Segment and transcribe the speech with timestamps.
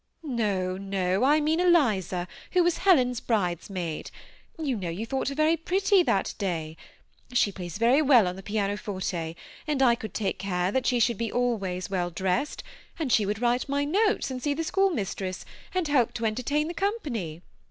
[0.23, 4.09] "No, no; I mean Eliza, who was Helen's brides maid.
[4.57, 6.75] You know you thought her very pretty that day.
[7.33, 9.35] She plays very well on the piano»forte,
[9.67, 12.63] and I could take care that she should be always well dressed;
[12.97, 16.25] and she would write my notes, and see the school mis tress, and help to
[16.25, 17.43] entertain the company.